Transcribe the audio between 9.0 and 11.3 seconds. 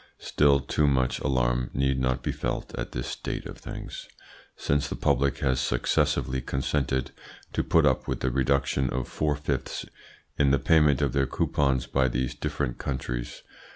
four fifths in the payment of their